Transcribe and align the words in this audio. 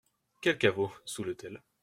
Quel 0.41 0.57
caveau? 0.57 0.91
Sous 1.05 1.23
l'autel. 1.23 1.61